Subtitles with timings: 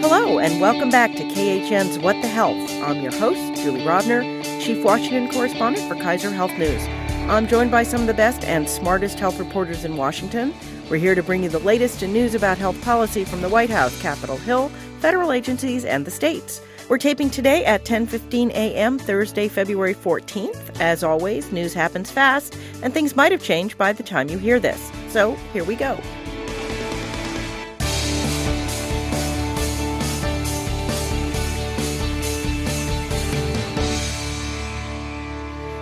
[0.00, 2.70] Hello, and welcome back to KHN's What the Health.
[2.84, 4.22] I'm your host, Julie Rovner,
[4.62, 6.80] Chief Washington Correspondent for Kaiser Health News.
[7.28, 10.54] I'm joined by some of the best and smartest health reporters in Washington.
[10.88, 13.70] We're here to bring you the latest in news about health policy from the White
[13.70, 14.68] House, Capitol Hill,
[15.00, 16.60] federal agencies, and the states.
[16.88, 19.00] We're taping today at 10:15 a.m.
[19.00, 20.78] Thursday, February 14th.
[20.80, 24.60] As always, news happens fast, and things might have changed by the time you hear
[24.60, 24.92] this.
[25.08, 26.00] So, here we go.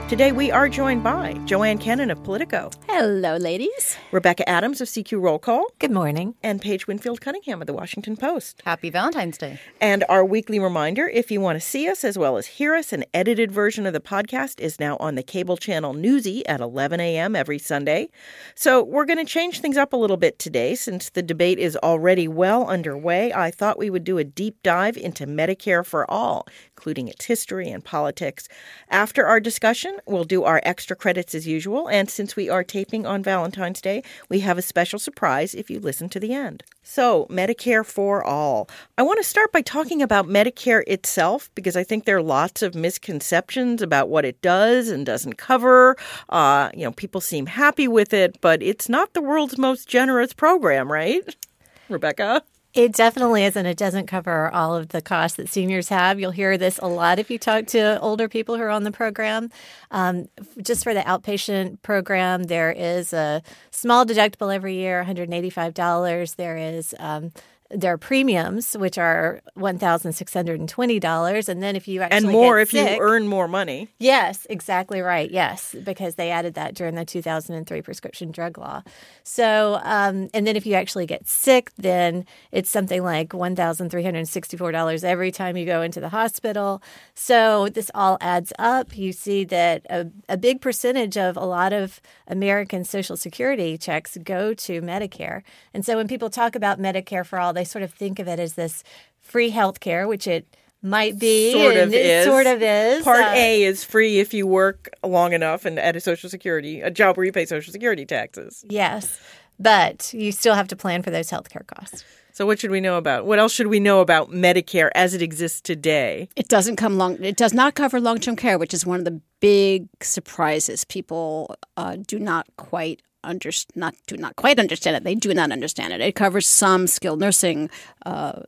[0.08, 2.70] Today we are joined by Joanne Kenen of Politico.
[2.86, 3.96] Hello, ladies.
[4.12, 5.66] Rebecca Adams of CQ Roll Call.
[5.80, 6.36] Good morning.
[6.44, 8.62] And Paige Winfield Cunningham of the Washington Post.
[8.64, 9.58] Happy Valentine's Day.
[9.80, 12.92] And our weekly reminder if you want to see us as well as hear us,
[12.92, 17.00] an edited version of the podcast is now on the cable channel Newsy at 11
[17.00, 17.34] a.m.
[17.34, 18.08] every Sunday.
[18.54, 21.76] So we're going to change things up a little bit today since the debate is
[21.78, 23.32] already well underway.
[23.32, 27.68] I thought we would do a deep dive into Medicare for All, including its history
[27.68, 28.46] and politics.
[28.88, 31.88] After our discussion, we'll do our extra credits as usual.
[31.88, 35.80] And since we are taping on Valentine's Day, we have a special surprise if you
[35.80, 36.62] listen to the end.
[36.82, 38.68] So, Medicare for All.
[38.96, 42.62] I want to start by talking about Medicare itself because I think there are lots
[42.62, 45.96] of misconceptions about what it does and doesn't cover.
[46.28, 50.32] Uh, you know, people seem happy with it, but it's not the world's most generous
[50.32, 51.22] program, right?
[51.88, 52.42] Rebecca?
[52.76, 53.64] It definitely isn't.
[53.64, 56.20] It doesn't cover all of the costs that seniors have.
[56.20, 58.92] You'll hear this a lot if you talk to older people who are on the
[58.92, 59.50] program.
[59.90, 60.28] Um,
[60.62, 66.36] just for the outpatient program, there is a small deductible every year, $185.
[66.36, 67.32] There is um,
[67.70, 72.00] their premiums, which are one thousand six hundred and twenty dollars, and then if you
[72.00, 73.88] actually and more if sick, you earn more money.
[73.98, 75.30] Yes, exactly right.
[75.30, 78.82] Yes, because they added that during the two thousand and three prescription drug law.
[79.24, 83.90] So, um, and then if you actually get sick, then it's something like one thousand
[83.90, 86.82] three hundred sixty four dollars every time you go into the hospital.
[87.14, 88.96] So this all adds up.
[88.96, 94.16] You see that a, a big percentage of a lot of American Social Security checks
[94.22, 95.42] go to Medicare,
[95.74, 98.38] and so when people talk about Medicare for all they sort of think of it
[98.38, 98.82] as this
[99.20, 101.52] free health care, which it might be.
[101.52, 102.24] Sort of is.
[102.24, 103.04] Sort of is.
[103.04, 106.80] Part uh, A is free if you work long enough and at a Social Security,
[106.80, 108.64] a job where you pay Social Security taxes.
[108.68, 109.18] Yes.
[109.58, 112.04] But you still have to plan for those health care costs.
[112.32, 113.24] So what should we know about?
[113.24, 116.28] What else should we know about Medicare as it exists today?
[116.36, 117.22] It doesn't come long.
[117.24, 120.84] It does not cover long term care, which is one of the big surprises.
[120.84, 125.04] People uh, do not quite under, not do not quite understand it.
[125.04, 126.00] They do not understand it.
[126.00, 127.70] It covers some skilled nursing
[128.04, 128.42] uh,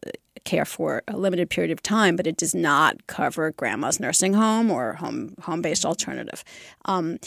[0.45, 4.71] care for a limited period of time, but it does not cover grandma's nursing home
[4.71, 6.45] or home home based alternative.
[6.87, 7.19] Um,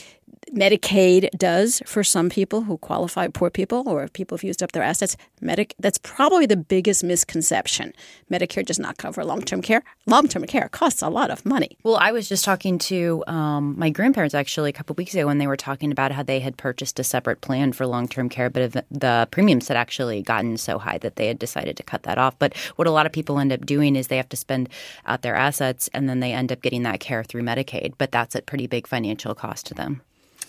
[0.53, 4.84] Medicaid does for some people who qualify, poor people or people who've used up their
[4.84, 5.16] assets.
[5.39, 7.94] Medic that's probably the biggest misconception.
[8.29, 9.81] Medicare does not cover long term care.
[10.07, 11.78] Long term care costs a lot of money.
[11.84, 15.38] Well, I was just talking to um, my grandparents actually a couple weeks ago when
[15.38, 18.50] they were talking about how they had purchased a separate plan for long term care,
[18.50, 22.17] but the premiums had actually gotten so high that they had decided to cut that
[22.17, 22.38] off.
[22.40, 24.67] But what a lot of people end up doing is they have to spend
[25.06, 28.35] out their assets and then they end up getting that care through Medicaid, but that's
[28.35, 30.01] a pretty big financial cost to them.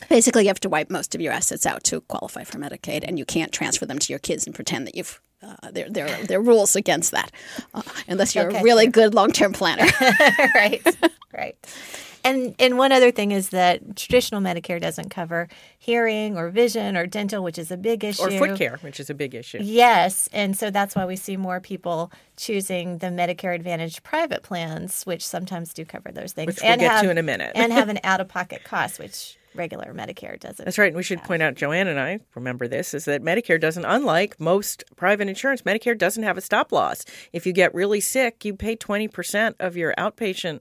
[0.08, 3.18] Basically, you have to wipe most of your assets out to qualify for Medicaid, and
[3.18, 5.20] you can't transfer them to your kids and pretend that you've.
[5.42, 7.32] Uh, there, there, there are rules against that,
[7.74, 9.86] uh, unless you're okay, a really good long-term planner.
[10.54, 10.80] right,
[11.36, 11.56] right.
[12.24, 15.48] And and one other thing is that traditional Medicare doesn't cover
[15.78, 19.10] hearing or vision or dental, which is a big issue, or foot care, which is
[19.10, 19.58] a big issue.
[19.60, 25.02] Yes, and so that's why we see more people choosing the Medicare Advantage private plans,
[25.04, 27.52] which sometimes do cover those things, which we'll and get have, to in a minute,
[27.56, 30.64] and have an out-of-pocket cost, which regular Medicare doesn't.
[30.64, 30.88] That's right.
[30.88, 31.28] And we should have.
[31.28, 35.62] point out, Joanne and I remember this, is that Medicare doesn't, unlike most private insurance,
[35.62, 37.04] Medicare doesn't have a stop loss.
[37.32, 40.60] If you get really sick, you pay 20% of your outpatient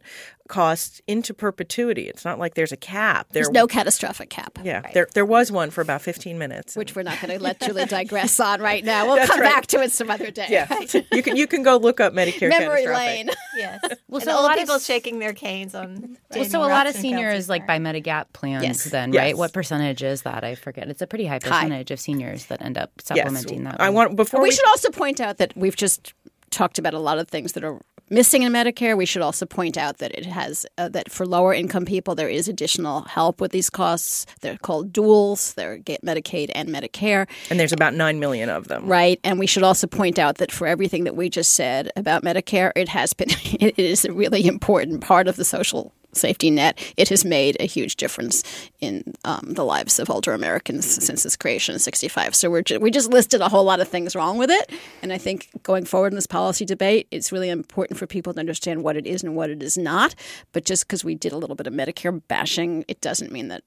[0.52, 2.10] costs into perpetuity.
[2.10, 3.30] It's not like there's a cap.
[3.30, 4.60] There, there's no catastrophic cap.
[4.64, 4.94] Yeah, right.
[4.94, 7.86] there there was one for about 15 minutes, which we're not going to let Julie
[7.86, 9.08] digress on right now.
[9.08, 9.50] We'll come right.
[9.50, 10.48] back to it some other day.
[10.50, 10.68] Yeah,
[11.12, 13.32] you can you can go look up Medicare memory lane.
[13.54, 16.18] Yes, well, so a lot of people shaking their canes on.
[16.34, 18.64] Well, so a lot of seniors like buy Medigap plans.
[18.64, 18.86] Yes.
[18.86, 19.20] Then yes.
[19.20, 20.46] right, what percentage is that?
[20.46, 20.88] I forget.
[20.88, 21.94] It's a pretty high percentage high.
[21.94, 23.74] of seniors that end up supplementing yes.
[23.74, 23.82] that.
[23.82, 26.14] I want before we, we should also point out that we've just
[26.52, 28.96] talked about a lot of things that are missing in Medicare.
[28.96, 32.30] We should also point out that it has uh, that for lower income people there
[32.30, 34.26] is additional help with these costs.
[34.42, 35.56] They're called duals.
[35.56, 38.86] They're get Medicaid and Medicare, and there's about nine million of them.
[38.86, 42.24] Right, and we should also point out that for everything that we just said about
[42.24, 46.80] Medicare, it has been it is a really important part of the social safety net.
[46.98, 48.44] It has made a huge difference
[48.80, 52.36] in um, the lives of older Americans since its creation in '65.
[52.36, 54.72] So we're ju- we just listed a whole lot of things wrong with it,
[55.02, 58.40] and I think going forward in this policy debate, it's really important for people to
[58.40, 60.16] understand what it is and what it is not.
[60.52, 63.64] But just because we did a little bit of Medicare bashing, it doesn't mean that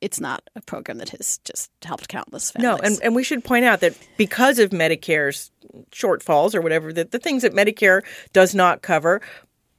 [0.00, 2.80] it's not a program that has just helped countless families.
[2.80, 5.50] No, and, and we should point out that because of Medicare's
[5.90, 8.02] shortfalls or whatever, the, the things that Medicare
[8.32, 9.20] does not cover,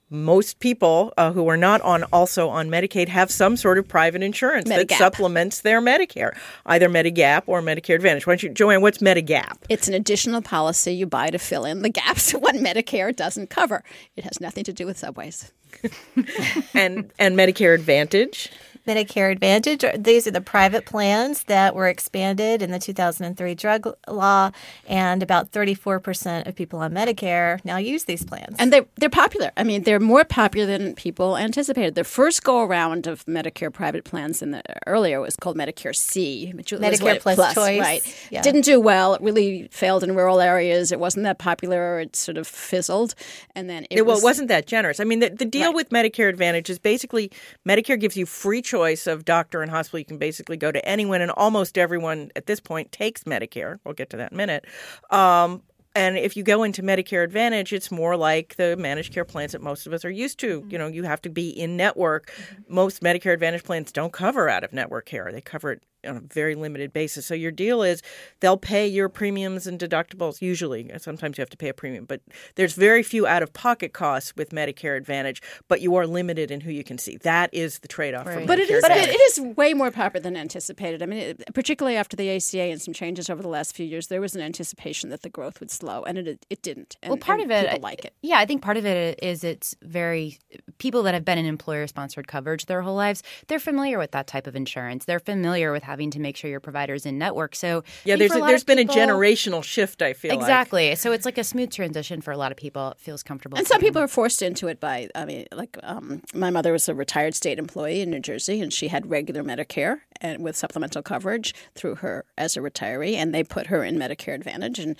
[0.10, 4.24] most people uh, who are not on also on Medicaid have some sort of private
[4.24, 6.36] insurance that supplements their Medicare,
[6.66, 8.26] either Medigap or Medicare Advantage.
[8.26, 8.82] Why don't you, Joanne?
[8.82, 9.58] What's Medigap?
[9.70, 13.84] It's an additional policy you buy to fill in the gaps what Medicare doesn't cover.
[14.16, 15.52] It has nothing to do with subways.
[16.74, 18.50] and and Medicare Advantage.
[18.88, 19.86] Medicare Advantage.
[19.98, 24.52] These are the private plans that were expanded in the 2003 drug law,
[24.88, 28.56] and about 34% of people on Medicare now use these plans.
[28.60, 29.52] And they're, they're popular.
[29.56, 31.96] I mean, they're more popular than people anticipated.
[31.96, 36.52] The first go around of Medicare private plans in the earlier was called Medicare C,
[36.56, 37.80] which was Medicare what- Plus Choice.
[37.80, 38.28] Right.
[38.32, 38.42] Yeah.
[38.42, 39.14] Didn't do well.
[39.14, 40.92] It really failed in rural areas.
[40.92, 42.00] It wasn't that popular.
[42.00, 43.14] It sort of fizzled.
[43.56, 45.00] And then it, It, well, was, it wasn't that generous.
[45.00, 47.32] I mean, the, the deal with Medicare Advantage is basically
[47.68, 50.00] Medicare gives you free choice of doctor and hospital.
[50.00, 53.80] You can basically go to anyone, and almost everyone at this point takes Medicare.
[53.84, 54.66] We'll get to that in a minute.
[55.10, 55.64] Um,
[55.96, 59.62] and if you go into Medicare Advantage, it's more like the managed care plans that
[59.62, 60.66] most of us are used to.
[60.70, 62.32] You know, you have to be in network.
[62.68, 66.22] Most Medicare Advantage plans don't cover out of network care, they cover it on a
[66.22, 67.26] very limited basis.
[67.26, 68.02] So your deal is
[68.40, 70.90] they'll pay your premiums and deductibles usually.
[70.98, 72.22] Sometimes you have to pay a premium, but
[72.56, 76.62] there's very few out of pocket costs with Medicare Advantage, but you are limited in
[76.62, 77.18] who you can see.
[77.18, 78.48] That is the trade off Right.
[78.48, 79.16] But it is, Advantage.
[79.16, 81.02] it is way more popular than anticipated.
[81.02, 84.08] I mean, it, particularly after the ACA and some changes over the last few years,
[84.08, 86.98] there was an anticipation that the growth would slow, and it it didn't.
[87.02, 88.14] And, well, part and of it, people like it.
[88.22, 90.38] Yeah, I think part of it is it's very
[90.78, 93.24] people that have been in employer-sponsored coverage their whole lives.
[93.48, 95.06] They're familiar with that type of insurance.
[95.06, 97.56] They're familiar with having to make sure your provider's in network.
[97.56, 100.02] So yeah, I think there's for a, lot there's of been people- a generational shift.
[100.02, 100.40] I feel like.
[100.40, 100.96] exactly.
[100.96, 102.92] So it's like a smooth transition for a lot of people.
[102.92, 103.58] It feels comfortable.
[103.58, 103.88] And some them.
[103.88, 107.34] people are forced into it by, I mean, like um, my mother was a retired
[107.36, 111.96] state employee in New Jersey, and she had regular Medicare and with supplemental coverage through
[111.96, 114.96] her as a retiree, and they put her in Medicare Advantage, and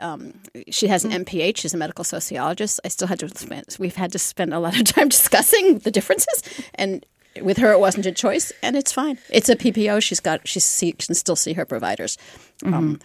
[0.00, 0.34] um,
[0.70, 1.56] she has an MPH.
[1.56, 2.78] She's a medical sociologist.
[2.84, 3.76] I still had to spend.
[3.78, 6.42] We've had to spend a lot of time discussing the differences,
[6.74, 7.04] and
[7.42, 9.18] with her, it wasn't a choice, and it's fine.
[9.30, 10.02] It's a PPO.
[10.02, 10.46] She's got.
[10.46, 12.18] She see, can still see her providers.
[12.64, 13.00] Um,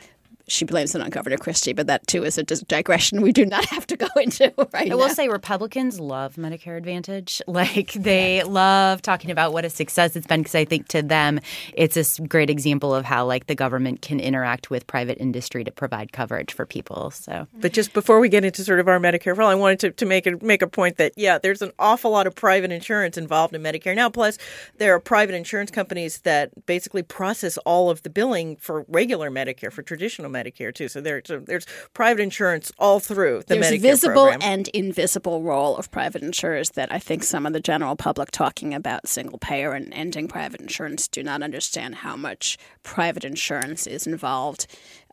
[0.48, 3.66] she blames it on Governor Christie, but that too is a digression we do not
[3.70, 4.98] have to go into right I now.
[4.98, 7.42] will say Republicans love Medicare Advantage.
[7.54, 11.40] Like they love talking about what a success it's been because I think to them
[11.74, 15.72] it's a great example of how like the government can interact with private industry to
[15.72, 17.12] provide coverage for people.
[17.12, 19.80] So But just before we get into sort of our Medicare for all, I wanted
[19.82, 22.72] to, to make a make a point that yeah, there's an awful lot of private
[22.72, 24.10] insurance involved in Medicare now.
[24.10, 24.38] Plus,
[24.78, 29.72] there are private insurance companies that basically process all of the billing for regular Medicare,
[29.72, 30.88] for traditional Medicare too.
[30.88, 34.40] So there, so there's private insurance all through the There's Medicare a visible program.
[34.42, 38.74] and invisible role of private insurers that I think some of the general public talking
[38.74, 44.08] about single payer and ending private insurance do not understand how much private insurance is
[44.08, 44.68] involved.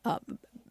[0.05, 0.19] Uh,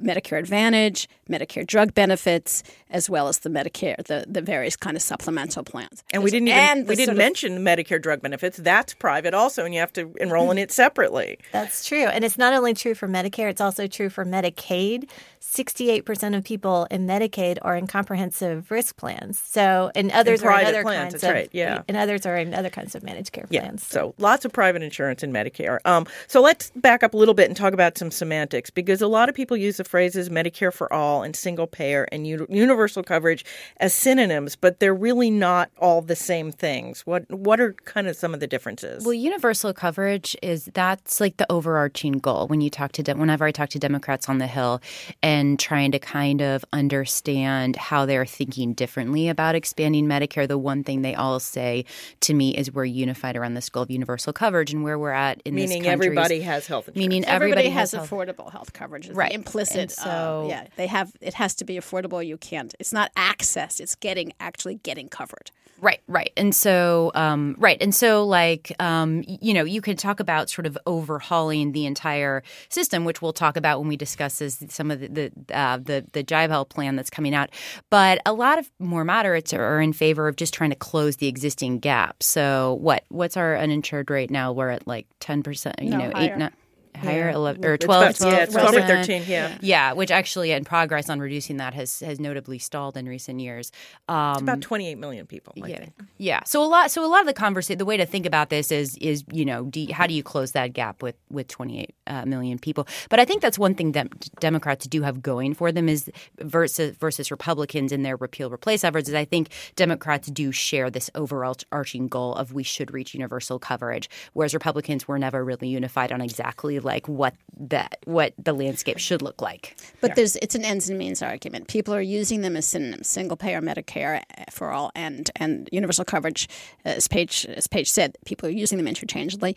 [0.02, 5.02] Medicare Advantage, Medicare drug benefits, as well as the Medicare, the, the various kind of
[5.04, 6.04] supplemental plans.
[6.12, 8.58] and we didn't even And we didn't sort of- mention Medicare drug benefits.
[8.58, 11.38] That's private also, and you have to enroll in it separately.
[11.52, 12.06] That's true.
[12.06, 15.10] And it's not only true for Medicare, it's also true for Medicaid.
[15.42, 19.40] 68% of people in Medicaid are in comprehensive risk plans.
[19.40, 21.82] So, and others are in other plans, kinds that's of right, yeah.
[21.88, 23.86] and others are in other kinds of managed care Yeah, plans.
[23.86, 25.80] so lots of private insurance in Medicare.
[25.86, 29.08] Um, so let's back up a little bit and talk about some semantics because a
[29.08, 33.04] lot of people use the phrases Medicare for all and single payer and u- universal
[33.04, 33.44] coverage
[33.78, 37.02] as synonyms, but they're really not all the same things.
[37.06, 39.04] What what are kind of some of the differences?
[39.06, 43.46] Well, universal coverage is that's like the overarching goal when you talk to dem- whenever
[43.46, 44.82] I talk to Democrats on the Hill
[45.24, 50.48] and trying to kind of understand how they're thinking differently about expanding Medicare.
[50.48, 51.86] The one thing they all say
[52.22, 55.42] to me is we're unified around this goal of universal coverage and where we're at
[55.46, 56.08] in Meaning this country.
[56.08, 56.98] everybody has health insurance.
[56.98, 58.10] Meaning Everybody, everybody, has, health.
[58.10, 59.08] affordable health coverage.
[59.08, 59.32] It's Right.
[59.32, 59.78] Implicit.
[59.78, 61.09] And so- uh, yeah, they have.
[61.22, 62.26] It has to be affordable.
[62.26, 62.74] You can't.
[62.80, 63.80] It's not access.
[63.80, 65.52] It's getting actually getting covered.
[65.82, 66.34] Right, right.
[66.36, 67.78] And so, um, right.
[67.80, 72.44] And so, like, um, you know, you can talk about sort of overhauling the entire
[72.68, 76.06] system, which we'll talk about when we discuss this, some of the the, uh, the
[76.12, 77.50] the Jive Health plan that's coming out.
[77.90, 81.28] But a lot of more moderates are in favor of just trying to close the
[81.28, 82.24] existing gap.
[82.24, 84.52] So, what what's our uninsured rate now?
[84.52, 85.82] We're at like ten percent.
[85.82, 86.34] You No, know, higher.
[86.34, 86.38] eight.
[86.38, 86.54] Not,
[87.00, 89.58] higher, 11, or It's 12, about- yeah, it's 12 or 13, yeah.
[89.62, 93.72] Yeah, which actually, and progress on reducing that has has notably stalled in recent years.
[94.08, 95.94] Um, It's about 28 million people, I yeah, think.
[96.18, 96.40] yeah.
[96.46, 96.92] So a lot.
[96.92, 99.46] So a lot of the conversation, the way to think about this is is you
[99.46, 102.88] know, do you- how do you close that gap with with 28 uh, million people?
[103.10, 104.08] But I think that's one thing that
[104.40, 109.10] Democrats do have going for them is versus versus Republicans in their repeal replace efforts.
[109.10, 114.10] Is I think Democrats do share this overarching goal of we should reach universal coverage,
[114.34, 117.34] whereas Republicans were never really unified on exactly like what
[117.72, 119.64] that what the landscape should look like.
[120.02, 121.68] But there's it's an ends and means argument.
[121.68, 126.06] People are using them as synonyms: single payer Medicare uh, for all and and universal
[126.06, 126.48] coverage.
[126.86, 129.56] As Paige as Paige said, people are using them interchangeably.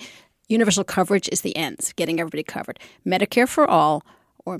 [0.48, 2.78] Universal coverage is the ends, getting everybody covered.
[3.06, 4.02] Medicare for all,
[4.44, 4.58] or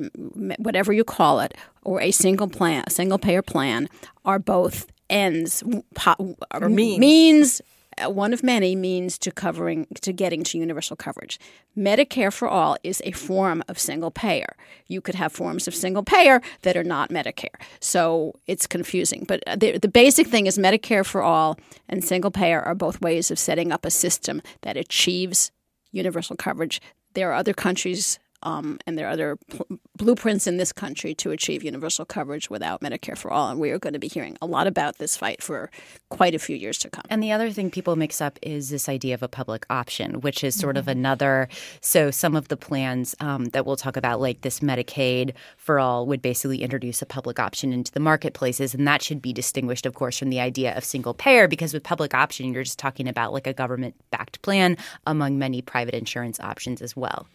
[0.58, 1.52] whatever you call it,
[1.84, 3.88] or a single plan, a single payer plan,
[4.24, 5.62] are both ends
[5.94, 6.98] po- Or means.
[6.98, 7.64] means uh,
[8.06, 11.38] one of many means to covering to getting to universal coverage.
[11.76, 14.56] Medicare for all is a form of single payer.
[14.86, 19.24] You could have forms of single payer that are not Medicare, so it's confusing.
[19.26, 21.58] But uh, the, the basic thing is Medicare for all
[21.88, 25.50] and single payer are both ways of setting up a system that achieves
[25.90, 26.80] universal coverage.
[27.14, 28.18] There are other countries.
[28.42, 32.80] Um, and there are other pl- blueprints in this country to achieve universal coverage without
[32.80, 33.48] Medicare for all.
[33.50, 35.70] And we are going to be hearing a lot about this fight for
[36.08, 37.04] quite a few years to come.
[37.08, 40.42] And the other thing people mix up is this idea of a public option, which
[40.42, 41.48] is sort of another.
[41.80, 46.06] So some of the plans um, that we'll talk about, like this Medicaid for all,
[46.06, 49.94] would basically introduce a public option into the marketplaces, and that should be distinguished, of
[49.94, 53.32] course, from the idea of single payer, because with public option, you're just talking about
[53.32, 57.26] like a government-backed plan among many private insurance options as well.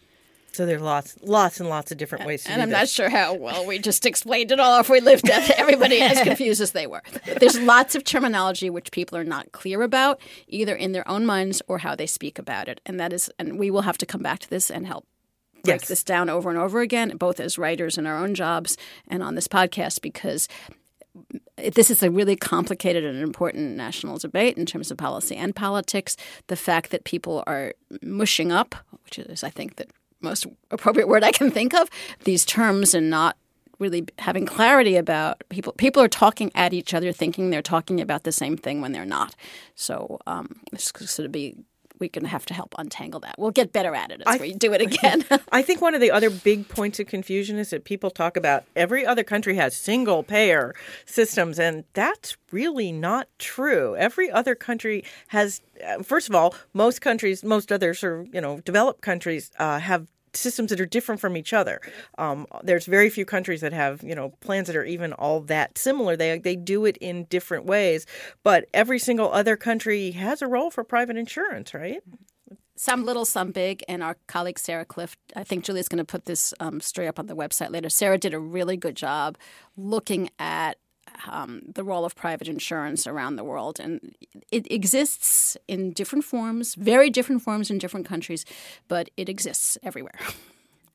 [0.52, 2.54] So there's lots, lots and lots of different ways to do that.
[2.54, 2.78] And I'm this.
[2.78, 6.60] not sure how well we just explained it all if we lived everybody as confused
[6.60, 7.02] as they were.
[7.38, 11.62] There's lots of terminology which people are not clear about, either in their own minds
[11.68, 12.80] or how they speak about it.
[12.86, 15.06] And that is and we will have to come back to this and help
[15.64, 15.88] break Yes.
[15.88, 18.76] this down over and over again, both as writers in our own jobs
[19.06, 20.48] and on this podcast, because
[21.72, 26.16] this is a really complicated and important national debate in terms of policy and politics.
[26.46, 28.74] The fact that people are mushing up,
[29.04, 29.86] which is, I think, the
[30.20, 31.88] most appropriate word I can think of,
[32.24, 33.36] these terms and not
[33.78, 35.72] really having clarity about people.
[35.74, 39.04] People are talking at each other, thinking they're talking about the same thing when they're
[39.04, 39.34] not.
[39.74, 41.56] So um, it's going to be.
[41.98, 43.34] We're going to have to help untangle that.
[43.38, 45.24] We'll get better at it as I- we do it again.
[45.52, 48.64] I think one of the other big points of confusion is that people talk about
[48.76, 50.74] every other country has single payer
[51.06, 53.96] systems, and that's really not true.
[53.96, 58.40] Every other country has, uh, first of all, most countries, most other sort of you
[58.40, 61.80] know developed countries uh, have systems that are different from each other.
[62.18, 65.78] Um, there's very few countries that have you know plans that are even all that
[65.78, 66.16] similar.
[66.16, 68.06] They they do it in different ways,
[68.42, 72.02] but every single other country has a role for private insurance, right?
[72.78, 73.82] some little, some big.
[73.88, 77.18] And our colleague Sarah Kliff, I think Julia's going to put this um, story up
[77.18, 77.88] on the website later.
[77.88, 79.36] Sarah did a really good job
[79.76, 80.78] looking at
[81.26, 83.80] um, the role of private insurance around the world.
[83.80, 84.14] And
[84.52, 88.44] it exists in different forms, very different forms in different countries,
[88.88, 90.18] but it exists everywhere.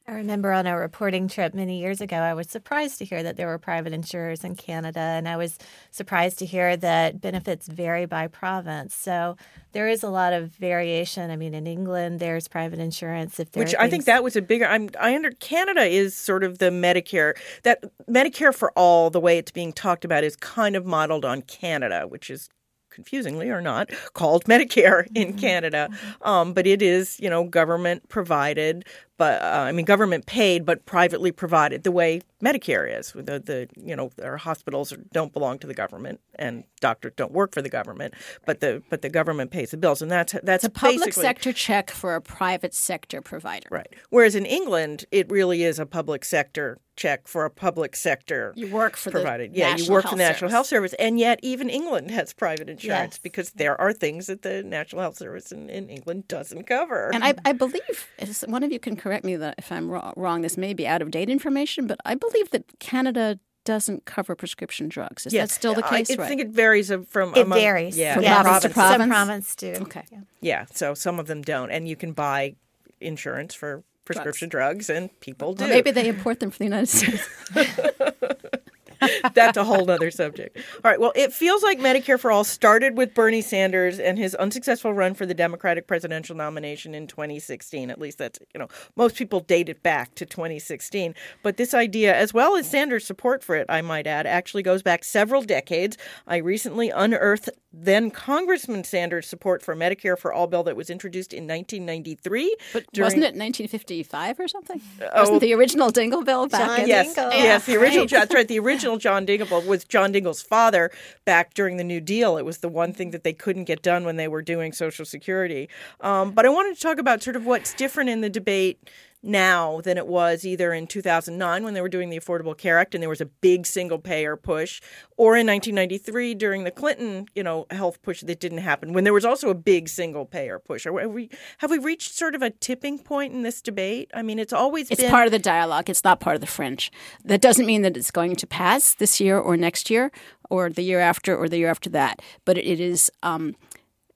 [0.06, 3.38] I remember on a reporting trip many years ago, I was surprised to hear that
[3.38, 5.58] there were private insurers in Canada, and I was
[5.92, 8.94] surprised to hear that benefits vary by province.
[8.94, 9.38] So
[9.72, 11.32] there is a lot of variation.
[11.32, 13.40] I mean, in England, there's private insurance.
[13.40, 14.66] If there Which are I think that was a bigger.
[14.66, 19.10] I'm I under Canada is sort of the Medicare that Medicare for all.
[19.10, 22.50] The way it's being talked about is kind of modeled on Canada, which is
[22.94, 25.90] confusingly or not called Medicare in Canada,
[26.22, 28.86] um, but it is you know government provided,
[29.18, 33.12] but uh, I mean government paid but privately provided the way Medicare is.
[33.14, 37.54] The the you know our hospitals don't belong to the government and doctors don't work
[37.54, 38.14] for the government,
[38.46, 41.90] but the but the government pays the bills, and that's that's A public sector check
[41.90, 43.68] for a private sector provider.
[43.72, 43.94] Right.
[44.10, 48.70] Whereas in England, it really is a public sector check for a public sector You
[48.72, 49.56] work for the provided.
[49.56, 50.52] yeah, you National work for the National Service.
[50.54, 53.20] Health Service, and yet even England has private insurance Yes.
[53.20, 57.10] because there are things that the National Health Service in, in England doesn't cover.
[57.14, 58.08] And I, I believe,
[58.46, 61.02] one of you can correct me that if I'm wrong, wrong, this may be out
[61.02, 65.26] of date information, but I believe that Canada doesn't cover prescription drugs.
[65.26, 65.50] Is Yes.
[65.50, 66.12] that still the case?
[66.12, 66.28] I right.
[66.28, 67.98] think it varies from it among- varies.
[67.98, 69.02] Yeah, From Yeah, province to province?
[69.02, 69.74] Some province do.
[69.84, 70.04] Okay.
[70.12, 70.18] Yeah.
[70.42, 70.66] yeah.
[70.74, 72.56] So some of them don't, and you can buy
[73.00, 75.64] insurance for prescription drugs, and people do.
[75.64, 77.28] Well, maybe they import them from the United States.
[79.34, 80.58] That's a whole other subject.
[80.58, 81.00] All right.
[81.00, 85.14] Well, it feels like Medicare for All started with Bernie Sanders and his unsuccessful run
[85.14, 87.90] for the Democratic presidential nomination in 2016.
[87.90, 91.16] At least that's, you know, most people date it back to 2016.
[91.42, 94.82] But this idea, as well as Sanders' support for it, I might add, actually goes
[94.82, 95.98] back several decades.
[96.28, 101.34] I recently unearthed then Congressman Sanders' support for Medicare for All bill that was introduced
[101.34, 102.56] in 1993.
[102.72, 104.80] But during- wasn't it 1955 or something?
[105.16, 106.88] wasn't the original Dingell bill back John in?
[106.88, 107.32] Yes, Dingell.
[107.32, 108.06] yes, the original.
[108.08, 108.48] That's right.
[108.48, 110.92] The original John Dingell was John Dingell's father
[111.26, 112.38] back during the New Deal.
[112.38, 115.04] It was the one thing that they couldn't get done when they were doing Social
[115.06, 115.68] Security.
[116.02, 118.78] Um, but I wanted to talk about sort of what's different in the debate
[119.24, 122.94] now than it was either in 2009 when they were doing the Affordable Care Act
[122.94, 124.82] and there was a big single payer push,
[125.16, 129.14] or in 1993 during the Clinton, you know, health push that didn't happen when there
[129.14, 130.86] was also a big single payer push.
[130.86, 134.12] Are we have we reached sort of a tipping point in this debate?
[134.14, 135.90] I mean, it's always It's been part of the dialogue.
[135.90, 136.92] It's not part of the fringe.
[137.24, 140.12] That doesn't mean that it's going to pass this year or next year
[140.50, 142.22] or the year after or the year after that.
[142.44, 143.56] But it is, um,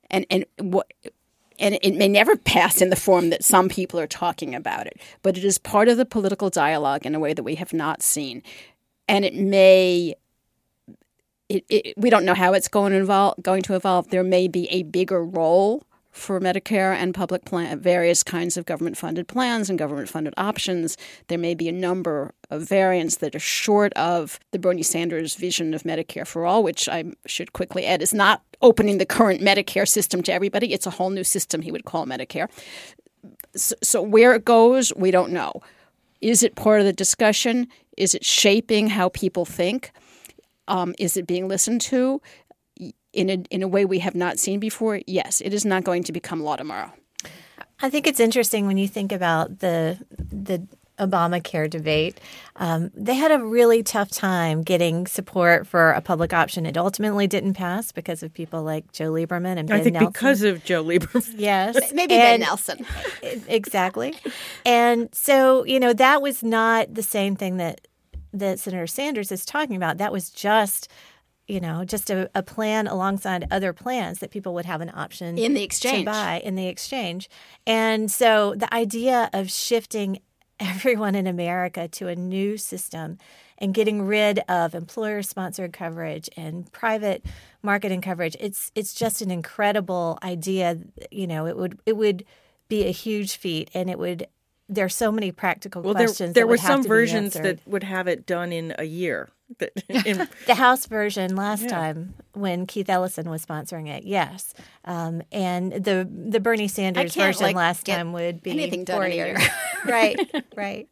[0.10, 0.92] and and what.
[1.60, 5.00] And it may never pass in the form that some people are talking about it,
[5.24, 8.04] but it is part of the political dialogue in a way that we have not
[8.04, 8.44] seen.
[9.08, 10.16] And it may
[11.50, 13.06] it, it, we don't know how it's going.
[13.42, 14.10] Going to evolve.
[14.10, 15.84] There may be a bigger role
[16.18, 20.98] for Medicare and public plan, various kinds of government-funded plans and government-funded options.
[21.28, 25.74] There may be a number of variants that are short of the Bernie Sanders vision
[25.74, 29.88] of Medicare for all, which I should quickly add is not opening the current Medicare
[29.88, 30.74] system to everybody.
[30.74, 32.50] It's a whole new system he would call Medicare.
[33.56, 35.62] So, so where it goes, we don't know.
[36.22, 37.68] Is it part of the discussion?
[37.96, 39.92] Is it shaping how people think?
[40.68, 42.22] Um, is it being listened to
[43.18, 45.02] in a, in a way we have not seen before?
[45.08, 46.92] Yes, it is not going to become law tomorrow.
[47.82, 50.68] I think it's interesting when you think about the the
[51.00, 52.20] Obamacare debate.
[52.56, 56.66] Um, they had a really tough time getting support for a public option.
[56.66, 60.12] It ultimately didn't pass because of people like Joe Lieberman and Ben I think Nelson.
[60.12, 61.36] because of Joe Lieberman.
[61.38, 62.84] yes, Maybe Ben Nelson.
[63.48, 64.16] exactly.
[64.66, 67.82] And so, you know, that was not the same thing that
[68.34, 69.98] that Senator Sanders is talking about.
[69.98, 70.92] That was just,
[71.48, 75.38] you know, just a, a plan alongside other plans that people would have an option
[75.38, 76.06] In the to exchange.
[76.06, 77.30] buy in the exchange.
[77.66, 80.20] And so the idea of shifting
[80.60, 83.18] everyone in America to a new system
[83.60, 87.24] and getting rid of employer sponsored coverage and private
[87.64, 90.78] marketing coverage it's it's just an incredible idea
[91.12, 92.24] you know it would it would
[92.70, 94.26] be a huge feat and it would
[94.70, 97.58] there's so many practical Well, there, questions there that were have some to versions answered.
[97.60, 99.30] that would have it done in a year.
[99.60, 99.72] That,
[100.06, 105.72] in, the House version last time when Keith Ellison was sponsoring it, yes, um, and
[105.72, 109.42] the the Bernie Sanders version like, last time would be anything done four in years.
[109.86, 110.20] right,
[110.56, 110.90] right.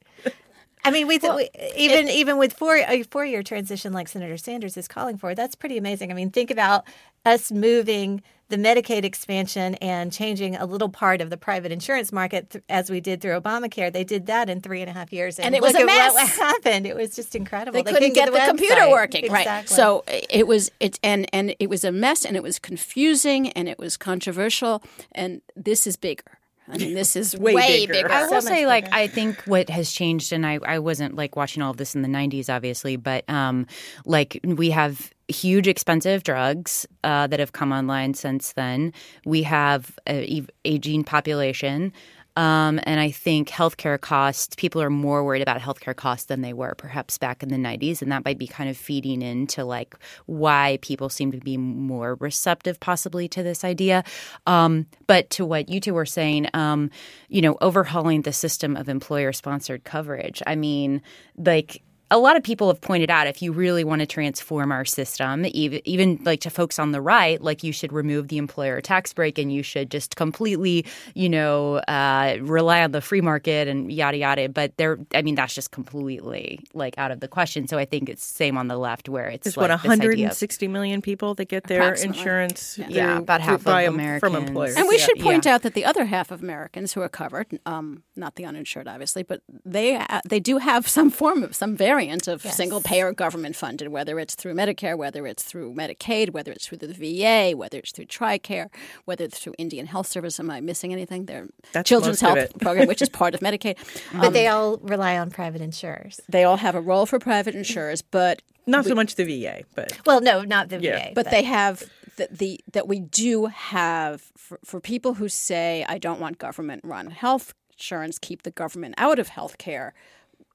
[0.86, 4.78] I mean, we, we even even with four a four year transition like Senator Sanders
[4.78, 6.12] is calling for, that's pretty amazing.
[6.12, 6.86] I mean, think about
[7.26, 12.52] us moving the Medicaid expansion and changing a little part of the private insurance market
[12.52, 13.92] th- as we did through Obamacare.
[13.92, 16.30] They did that in three and a half years, And it was a at what
[16.30, 16.86] happened.
[16.86, 17.82] It was just incredible.
[17.82, 18.92] They, couldn't get the, computer website.
[18.92, 19.68] working, right?
[19.68, 23.68] So it was it and and it was a mess, and it was confusing, and
[23.68, 26.38] it was controversial, and this is bigger.
[26.68, 27.94] I mean, this is Way way, bigger.
[27.94, 28.12] bigger.
[28.12, 28.94] I will So say, much like.
[28.94, 32.02] I think what has changed, and I, I wasn't like watching all of this in
[32.02, 33.68] the 90s, obviously, but um,
[34.06, 38.94] like we have huge expensive drugs uh, that have come online since then.
[39.26, 41.94] We have a e- aging population.
[42.36, 46.54] Um, and I think healthcare costs, people are more worried about healthcare costs than they
[46.54, 48.02] were perhaps back in the 90s.
[48.02, 49.96] And that might be kind of feeding into like
[50.26, 54.04] why people seem to be more receptive possibly to this idea.
[54.48, 56.90] Um, but to what you two were saying, um,
[57.30, 60.42] you know, overhauling the system of employer sponsored coverage.
[60.46, 61.02] I mean,
[61.38, 61.82] like,
[62.16, 65.46] a lot of people have pointed out if you really want to transform our system,
[65.48, 69.12] even, even like to folks on the right, like you should remove the employer tax
[69.14, 73.92] break and you should just completely, you know, uh, rely on the free market and
[73.92, 74.48] yada yada.
[74.48, 77.68] But there, I mean, that's just completely like out of the question.
[77.68, 80.08] So I think it's same on the left where it's There's like what this idea
[80.08, 82.20] of- 160 million people that get their Approximately.
[82.20, 82.80] insurance.
[82.88, 84.36] Yeah, through- about half through- by, from Americans.
[84.50, 84.76] employers.
[84.78, 85.56] And we Yeah, should point yeah.
[85.56, 89.24] out that the other half of Americans who are covered, um, not the uninsured, obviously,
[89.24, 93.56] but they uh, they do have some form of some variant of single payer government
[93.56, 97.78] funded, whether it's through Medicare, whether it's through Medicaid, whether it's through the VA, whether
[97.80, 98.70] it's through TRICARE,
[99.06, 100.40] whether it's through Indian Health Service.
[100.40, 101.26] Am I missing anything?
[101.26, 102.58] Their That's Children's Health.
[102.60, 103.78] Program, which is part of Medicaid.
[104.20, 106.20] but they um, all rely on private insurers.
[106.30, 109.98] They all have a role for private insurers, but Not so much the VA, but
[110.06, 111.08] Well, no, not the Yeah.
[111.08, 111.84] VA, but they have
[112.18, 116.82] the, the that we do have for, for people who say I don't want government
[116.86, 119.94] run health insurance, keep the government out of health care.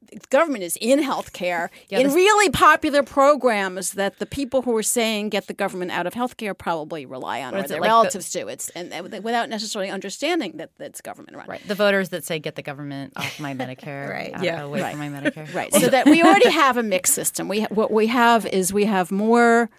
[0.02, 4.82] The government is in health care in really popular programs that the people who are
[4.82, 7.80] saying get the government out of health care probably rely on or their like the-
[7.80, 8.48] relatives do.
[8.48, 11.46] It's and, and without necessarily understanding that it's government run.
[11.46, 11.68] Right.
[11.68, 14.34] The voters that say get the government off my Medicare, Right.
[14.34, 14.62] out- Yeah.
[14.62, 14.96] Uh, away Right.
[14.96, 15.54] from my Medicare.
[15.54, 15.72] Right.
[15.74, 17.48] So that we already have a mixed system.
[17.48, 19.70] We what we have is we have more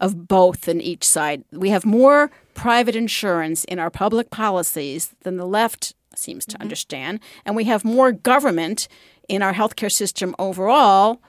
[0.00, 1.44] of both in each side.
[1.50, 6.62] We have more private insurance in our public policies than the left seems to mm-hmm.
[6.62, 8.88] understand, and we have more government
[9.28, 11.20] in our healthcare system overall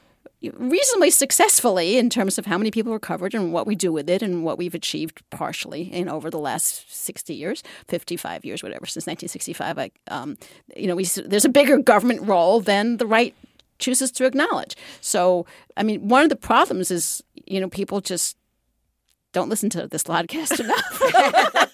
[0.53, 4.09] reasonably successfully in terms of how many people are covered and what we do with
[4.09, 8.85] it and what we've achieved partially in over the last 60 years 55 years whatever
[8.85, 10.37] since 1965 I, um,
[10.75, 13.35] you know we, there's a bigger government role than the right
[13.77, 14.75] chooses to acknowledge.
[15.01, 15.45] So
[15.77, 18.37] i mean one of the problems is you know people just
[19.35, 21.01] don't listen to this podcast enough.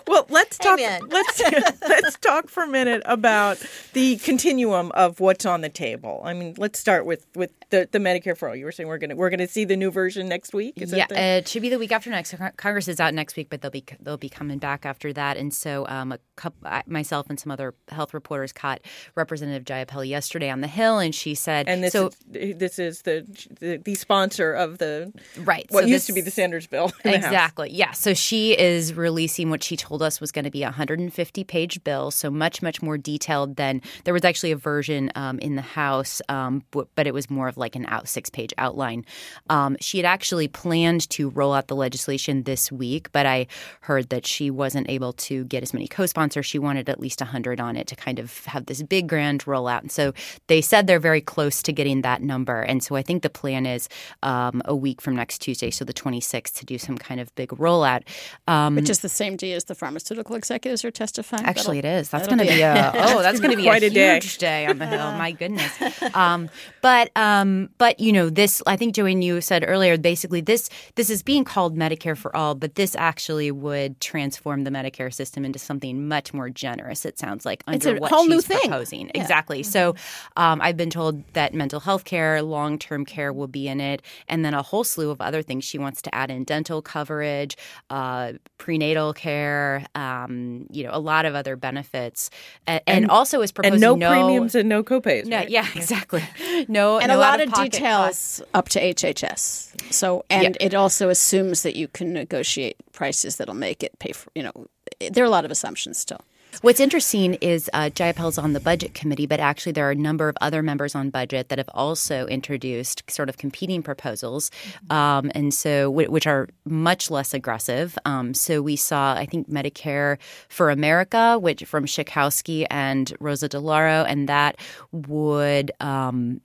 [0.08, 0.80] well, let's talk.
[0.80, 1.02] Amen.
[1.08, 1.40] Let's
[1.82, 6.22] let's talk for a minute about the continuum of what's on the table.
[6.24, 8.56] I mean, let's start with with the, the Medicare for all.
[8.56, 10.80] You were saying we're gonna we're gonna see the new version next week.
[10.80, 12.34] Is yeah, that the- it should be the week after next.
[12.56, 15.36] Congress is out next week, but they'll be they'll be coming back after that.
[15.36, 18.80] And so, um, a couple, myself and some other health reporters caught
[19.16, 23.02] Representative Jayapal yesterday on the Hill, and she said, and this so is this is
[23.02, 23.26] the,
[23.60, 26.92] the the sponsor of the right what so this- to be the Sanders bill.
[27.04, 27.26] in the House.
[27.26, 27.70] Exactly.
[27.72, 27.92] Yeah.
[27.92, 31.82] So she is releasing what she told us was going to be a 150 page
[31.84, 32.10] bill.
[32.10, 36.20] So much, much more detailed than there was actually a version um, in the House,
[36.28, 39.04] um, but, but it was more of like an out six page outline.
[39.48, 43.46] Um, she had actually planned to roll out the legislation this week, but I
[43.82, 46.46] heard that she wasn't able to get as many co sponsors.
[46.46, 49.80] She wanted at least 100 on it to kind of have this big grand rollout.
[49.82, 50.12] And so
[50.46, 52.60] they said they're very close to getting that number.
[52.60, 53.88] And so I think the plan is
[54.22, 57.48] um, a week from next Tuesday, so the 26th, to do some kind of big
[57.50, 58.02] rollout.
[58.46, 61.44] Um, Which is the same day as the pharmaceutical executives are testifying.
[61.46, 62.10] Actually, it That'll- is.
[62.10, 64.14] That's going to be a oh, that's going to be quite a, a day.
[64.16, 64.98] huge day on the hill.
[65.24, 65.72] My goodness.
[66.14, 66.50] Um,
[66.82, 68.62] but um, but you know this.
[68.66, 69.96] I think Joanne, you said earlier.
[69.96, 74.70] Basically, this this is being called Medicare for all, but this actually would transform the
[74.70, 77.06] Medicare system into something much more generous.
[77.06, 78.60] It sounds like It's under a what whole new she's thing.
[78.68, 79.10] proposing.
[79.14, 79.62] Exactly.
[79.62, 79.94] So
[80.36, 84.02] um, I've been told that mental health care, long term care will be in it,
[84.28, 85.59] and then a whole slew of other things.
[85.60, 87.56] She wants to add in dental coverage,
[87.88, 92.30] uh, prenatal care, um, you know, a lot of other benefits,
[92.66, 95.26] and, and, also is proposing and no, premiums and no copays.
[95.26, 95.50] No, right?
[95.50, 96.22] yeah, exactly.
[96.68, 98.38] No, and no a lot of out-of-pocket costs.
[98.38, 99.92] details up to HHS.
[99.92, 104.30] So, and it also assumes that you can negotiate prices that'll make it pay for.
[104.34, 104.66] You know,
[105.10, 106.20] there are a lot of assumptions still.
[106.62, 110.28] What's interesting is uh, Jayapal's on the budget committee, but actually there are a number
[110.28, 114.50] of other members on budget that have also introduced sort of competing proposals,
[114.90, 117.96] um, and so which are much less aggressive.
[118.04, 124.04] Um, so we saw, I think, Medicare for America, which from Schakowsky and Rosa DeLauro,
[124.06, 124.56] and that
[124.92, 126.40] would um,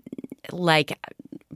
[0.51, 0.97] like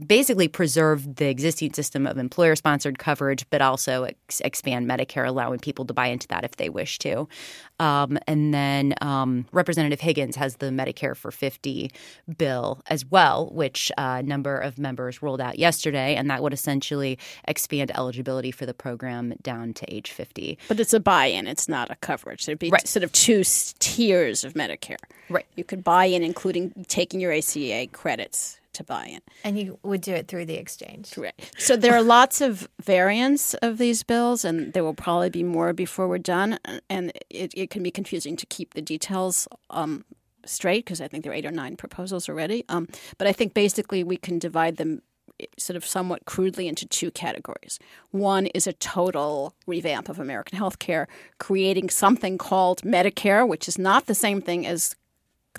[0.06, 5.60] basically preserve the existing system of employer sponsored coverage, but also ex- expand Medicare, allowing
[5.60, 7.28] people to buy into that if they wish to.
[7.80, 11.92] Um, and then um, Representative Higgins has the Medicare for 50
[12.38, 16.16] bill as well, which a number of members rolled out yesterday.
[16.16, 20.58] And that would essentially expand eligibility for the program down to age 50.
[20.68, 22.46] But it's a buy-in; it's not a coverage.
[22.46, 22.88] There'd be Right.
[22.88, 23.44] sort of two
[23.80, 24.98] tiers of Medicare.
[25.30, 25.46] Right.
[25.56, 29.22] You could buy in, including taking your ACA credits to buy in.
[29.44, 31.16] And you would do it through the exchange.
[31.18, 31.34] Right.
[31.58, 35.74] So there are lots of variants of these bills, and there will probably be more
[35.74, 36.58] before we're done.
[36.90, 40.06] And it, it can be confusing to keep the details um,
[40.46, 42.64] straight because I think there are eight or nine proposals already.
[42.70, 42.88] Um,
[43.18, 45.02] but I think basically we can divide them
[45.40, 47.80] eh, sort of somewhat crudely into two categories.
[48.12, 54.06] One is a total revamp of American healthcare, creating something called Medicare, which is not
[54.06, 54.96] the same thing as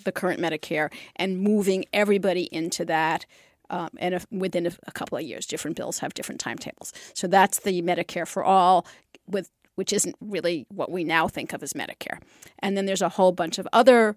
[0.04, 3.26] the current Medicare, and moving everybody into that.
[3.70, 6.92] Um, and if, within a, a couple of years, different bills have different timetables.
[7.14, 8.86] So that's the Medicare for all,
[9.26, 12.20] with which isn't really what we now think of as Medicare.
[12.58, 14.16] And then there's a whole bunch of other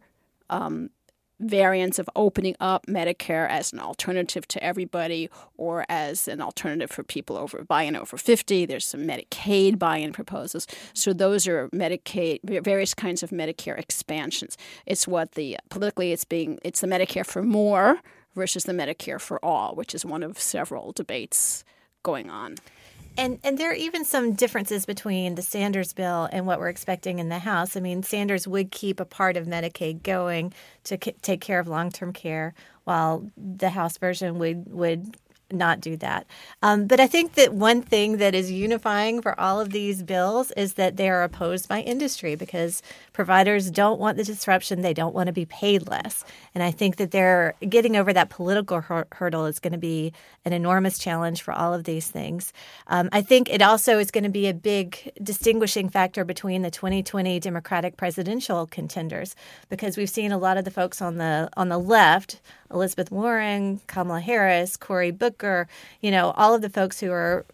[0.49, 0.89] um,
[1.43, 7.03] variants of opening up Medicare as an alternative to everybody or as an alternative for
[7.03, 8.65] people over buy-in over 50.
[8.65, 10.67] There's some Medicaid buy-in proposals.
[10.93, 14.58] So those are Medicaid various kinds of Medicare expansions.
[14.86, 17.99] It's what the politically it's being it's the Medicare for more
[18.36, 21.63] versus the Medicare for all, which is one of several debates
[22.03, 22.56] going on.
[23.17, 27.19] And and there are even some differences between the Sanders bill and what we're expecting
[27.19, 27.78] in the House.
[27.78, 30.54] I mean, Sanders would keep a part of Medicaid going
[30.86, 35.15] to c- take care of long term care, while the House version would would
[35.52, 36.26] not do that.
[36.63, 40.52] Um, but I think that one thing that is unifying for all of these bills
[40.58, 42.82] is that they are opposed by industry because
[43.13, 44.82] providers don't want the disruption.
[44.82, 46.26] They don't want to be paid less.
[46.54, 50.13] And I think that they're getting over that political hur- hurdle is going to be
[50.45, 52.52] an enormous challenge for all of these things.
[52.88, 56.71] Um, I think it also is going to be a big distinguishing factor between the
[56.71, 59.36] 2020 Democratic presidential contenders
[59.69, 63.80] because we've seen a lot of the folks on the on the left, Elizabeth Warren,
[63.88, 65.67] Kamala Harris, Cory Booker
[66.02, 67.45] you know all of the folks who are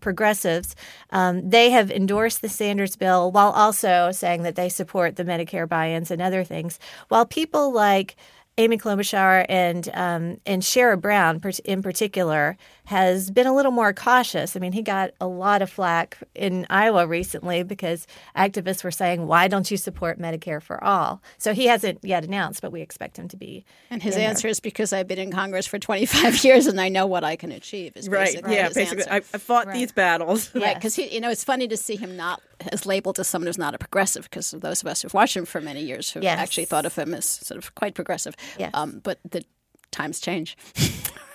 [0.00, 0.74] progressives,
[1.10, 5.68] um, they have endorsed the Sanders bill while also saying that they support the Medicare
[5.68, 6.78] buy-ins and other things.
[7.08, 8.16] While people like
[8.58, 12.56] Amy Klobuchar and um, and Sherrod Brown in particular
[12.88, 14.56] has been a little more cautious.
[14.56, 19.26] I mean, he got a lot of flack in Iowa recently because activists were saying,
[19.26, 23.18] "Why don't you support Medicare for all?" So he hasn't yet announced, but we expect
[23.18, 23.66] him to be.
[23.90, 24.52] And his answer there.
[24.52, 27.52] is because I've been in Congress for 25 years and I know what I can
[27.52, 27.94] achieve.
[27.94, 28.34] Is right?
[28.48, 29.74] Yeah, basically, I, I, fought right.
[29.74, 30.54] these battles.
[30.54, 32.40] Right, because you know it's funny to see him not
[32.72, 35.44] as labeled as someone who's not a progressive because those of us who've watched him
[35.44, 36.38] for many years who yes.
[36.38, 38.34] actually thought of him as sort of quite progressive.
[38.58, 38.70] Yes.
[38.72, 39.44] Um, but the
[39.90, 40.56] times change.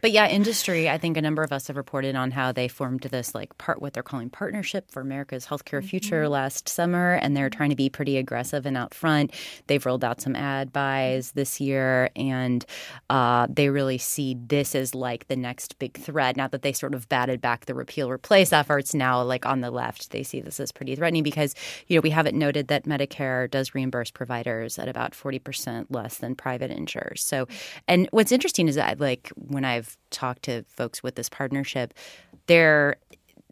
[0.00, 3.02] But yeah, industry, I think a number of us have reported on how they formed
[3.02, 5.88] this like part what they're calling partnership for America's healthcare mm-hmm.
[5.88, 9.32] future last summer and they're trying to be pretty aggressive and out front.
[9.66, 12.64] They've rolled out some ad buys this year and
[13.10, 16.36] uh, they really see this as like the next big threat.
[16.36, 19.70] Now that they sort of batted back the repeal replace efforts, now like on the
[19.70, 21.54] left, they see this as pretty threatening because,
[21.86, 26.34] you know, we haven't noted that Medicare does reimburse providers at about 40% less than
[26.34, 27.22] private insurers.
[27.22, 27.46] So,
[27.88, 31.94] and what's interesting is that like when I've talked to folks with this partnership,
[32.46, 32.96] they're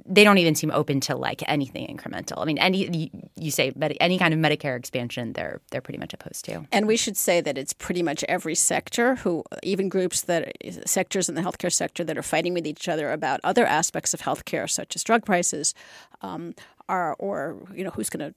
[0.05, 2.39] they don't even seem open to like anything incremental.
[2.39, 6.45] I mean, any you say any kind of Medicare expansion, they're they're pretty much opposed
[6.47, 6.67] to.
[6.73, 10.53] And we should say that it's pretty much every sector who, even groups that
[10.87, 14.21] sectors in the healthcare sector that are fighting with each other about other aspects of
[14.23, 15.75] healthcare, such as drug prices,
[16.23, 16.55] um,
[16.89, 18.35] are or you know who's going to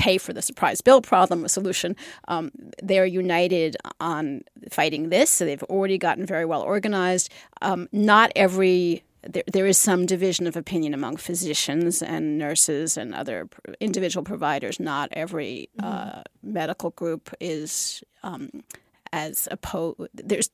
[0.00, 1.94] pay for the surprise bill problem, a solution.
[2.26, 2.50] Um,
[2.82, 5.30] they're united on fighting this.
[5.30, 7.30] So they've already gotten very well organized.
[7.60, 13.14] Um, not every there, there is some division of opinion among physicians and nurses and
[13.14, 14.80] other individual providers.
[14.80, 16.52] Not every uh, mm-hmm.
[16.54, 18.62] medical group is um,
[19.12, 19.98] as opposed.
[20.14, 20.50] There's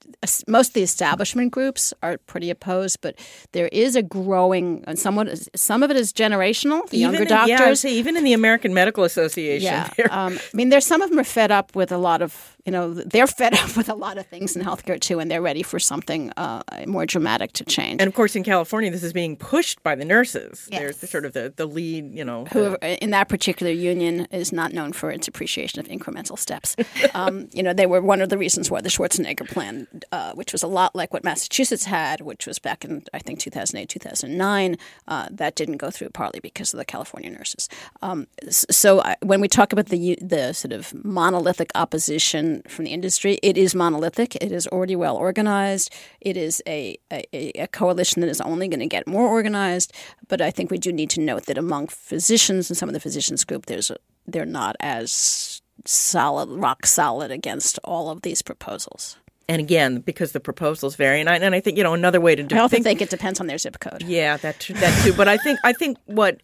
[0.46, 3.16] most of the establishment groups are pretty opposed, but
[3.52, 6.88] there is a growing and somewhat some of it is generational.
[6.88, 9.90] The even younger in, doctors, yeah, even in the American Medical Association.
[9.98, 12.55] Yeah, um, I mean, there's some of them are fed up with a lot of
[12.66, 15.40] you know, they're fed up with a lot of things in healthcare too, and they're
[15.40, 18.02] ready for something uh, more dramatic to change.
[18.02, 20.68] And of course, in California, this is being pushed by the nurses.
[20.70, 20.80] Yes.
[20.80, 22.44] There's the, sort of the, the lead, you know.
[22.46, 23.02] Who the...
[23.02, 26.74] in that particular union is not known for its appreciation of incremental steps.
[27.14, 30.50] um, you know, they were one of the reasons why the Schwarzenegger plan, uh, which
[30.52, 34.76] was a lot like what Massachusetts had, which was back in I think 2008, 2009,
[35.06, 37.68] uh, that didn't go through partly because of the California nurses.
[38.02, 42.92] Um, so I, when we talk about the the sort of monolithic opposition from the
[42.92, 43.38] industry.
[43.42, 44.36] It is monolithic.
[44.36, 45.92] It is already well organized.
[46.20, 49.92] It is a, a, a coalition that is only going to get more organized.
[50.28, 53.00] But I think we do need to note that among physicians and some of the
[53.00, 59.16] physicians group, there's a, they're not as solid, rock solid against all of these proposals.
[59.48, 62.34] And again, because the proposals vary, and I, and I think you know another way
[62.34, 62.56] to do.
[62.56, 64.02] I also think, think it depends on their zip code.
[64.02, 65.12] Yeah, that that too.
[65.12, 66.40] But I think I think what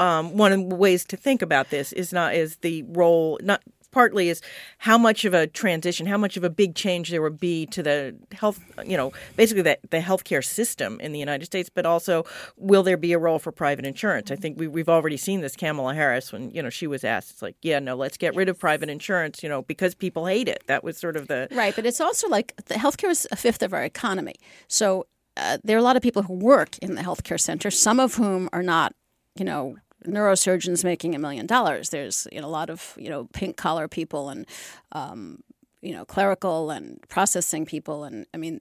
[0.00, 3.62] um, one of the ways to think about this is not is the role not
[3.90, 4.40] partly is
[4.78, 7.82] how much of a transition, how much of a big change there would be to
[7.82, 12.24] the health, you know, basically the, the healthcare system in the United States, but also
[12.56, 14.30] will there be a role for private insurance?
[14.30, 15.56] I think we, we've already seen this.
[15.56, 18.48] Kamala Harris, when, you know, she was asked, it's like, yeah, no, let's get rid
[18.48, 20.62] of private insurance, you know, because people hate it.
[20.66, 21.48] That was sort of the.
[21.50, 21.74] Right.
[21.74, 24.34] But it's also like the healthcare is a fifth of our economy.
[24.68, 28.00] So uh, there are a lot of people who work in the healthcare center, some
[28.00, 28.94] of whom are not,
[29.36, 29.76] you know,
[30.06, 31.90] neurosurgeons making a million dollars.
[31.90, 34.46] There's you know, a lot of you know pink collar people and
[34.92, 35.42] um,
[35.82, 38.60] you know clerical and processing people, and I mean,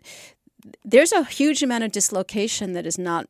[0.84, 3.28] there's a huge amount of dislocation that is not.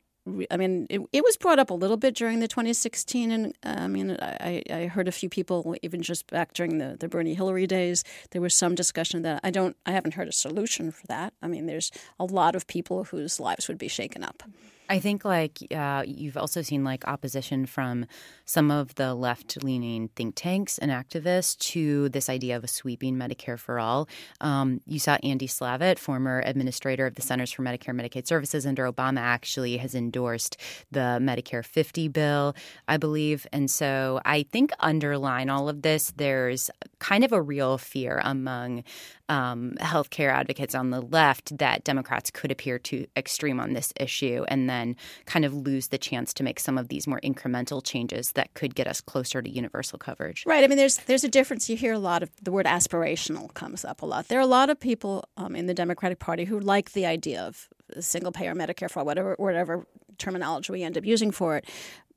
[0.50, 3.76] I mean, it, it was brought up a little bit during the 2016, and uh,
[3.78, 7.34] I mean, I, I heard a few people even just back during the, the Bernie
[7.34, 8.04] Hillary days.
[8.30, 9.40] There was some discussion that.
[9.42, 11.32] I don't, I haven't heard a solution for that.
[11.42, 14.42] I mean, there's a lot of people whose lives would be shaken up.
[14.90, 18.06] I think like uh, you've also seen like opposition from
[18.44, 23.14] some of the left leaning think tanks and activists to this idea of a sweeping
[23.14, 24.08] Medicare for all.
[24.40, 28.66] Um, you saw Andy Slavitt, former administrator of the Centers for Medicare and Medicaid Services
[28.66, 30.56] under Obama, actually has endorsed
[30.90, 32.56] the Medicare 50 bill,
[32.88, 33.46] I believe.
[33.52, 38.82] And so I think underlying all of this, there's kind of a real fear among
[39.28, 44.44] um, healthcare advocates on the left that Democrats could appear too extreme on this issue
[44.48, 48.32] and then kind of lose the chance to make some of these more incremental changes
[48.32, 50.44] that could get us closer to universal coverage.
[50.46, 50.64] Right.
[50.64, 51.68] I mean, there's there's a difference.
[51.68, 54.28] You hear a lot of the word aspirational comes up a lot.
[54.28, 57.40] There are a lot of people um, in the Democratic Party who like the idea
[57.42, 57.68] of
[58.00, 59.86] single payer Medicare for whatever whatever
[60.18, 61.64] terminology we end up using for it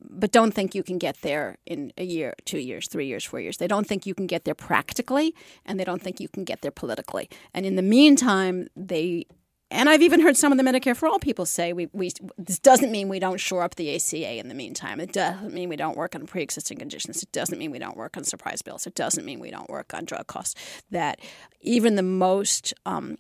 [0.10, 3.40] but don't think you can get there in a year, two years, three years, four
[3.40, 3.58] years.
[3.58, 5.34] They don't think you can get there practically,
[5.66, 7.30] and they don't think you can get there politically.
[7.54, 9.26] And in the meantime, they
[9.74, 12.60] and I've even heard some of the Medicare for All people say we, we this
[12.60, 15.00] doesn't mean we don't shore up the ACA in the meantime.
[15.00, 17.24] It doesn't mean we don't work on pre-existing conditions.
[17.24, 18.86] It doesn't mean we don't work on surprise bills.
[18.86, 20.56] It doesn't mean we don't work on drug costs.
[20.92, 21.20] That
[21.62, 23.18] even the most um,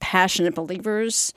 [0.00, 1.34] passionate believers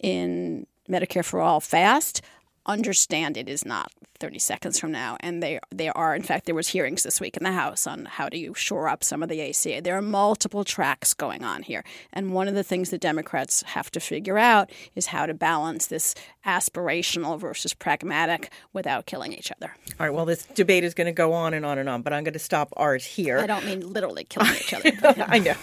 [0.00, 2.22] in Medicare for All fast
[2.68, 6.54] understand it is not 30 seconds from now and they they are in fact there
[6.54, 9.28] was hearings this week in the house on how do you shore up some of
[9.28, 12.98] the ACA there are multiple tracks going on here and one of the things the
[12.98, 19.32] democrats have to figure out is how to balance this aspirational versus pragmatic without killing
[19.32, 21.88] each other All right, well, this debate is going to go on and on and
[21.88, 23.38] on, but I'm going to stop ours here.
[23.38, 24.90] i don't mean literally killing each other
[25.28, 25.54] I know.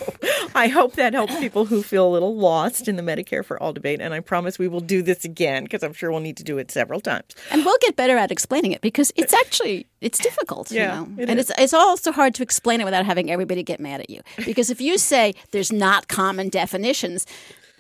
[0.54, 3.74] I hope that helps people who feel a little lost in the Medicare for All
[3.74, 4.00] debate.
[4.00, 6.58] And I promise we will do this again because I'm sure we'll need to do
[6.58, 7.26] it several times.
[7.52, 11.24] and we'll get better at explaining it because it's actually it's difficult Yeah, you know
[11.24, 11.50] it and is.
[11.50, 14.70] it's it's also hard to explain it without having everybody get mad at you because
[14.70, 17.26] if you say there's not common definitions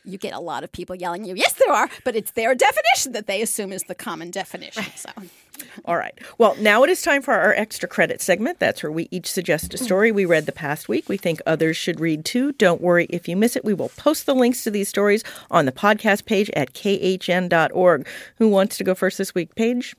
[0.05, 2.55] you get a lot of people yelling at you yes there are but it's their
[2.55, 5.09] definition that they assume is the common definition so
[5.85, 6.17] All right.
[6.37, 8.59] Well, now it is time for our extra credit segment.
[8.59, 11.07] That's where we each suggest a story we read the past week.
[11.07, 12.51] We think others should read too.
[12.53, 13.63] Don't worry if you miss it.
[13.63, 18.07] We will post the links to these stories on the podcast page at khn.org.
[18.37, 19.55] Who wants to go first this week?
[19.55, 19.95] Paige?